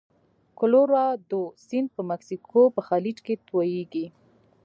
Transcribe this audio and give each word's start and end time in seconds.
کلورادو 0.59 1.43
سیند 1.65 1.87
په 1.95 2.01
مکسیکو 2.09 2.61
په 2.75 2.81
خلیج 2.87 3.17
کې 3.25 3.35
تویږي. 3.47 4.05